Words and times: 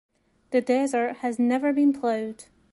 The 0.49 0.61
desert 0.61 1.17
has 1.17 1.37
never 1.37 1.71
been 1.71 1.93
ploughed. 1.93 2.45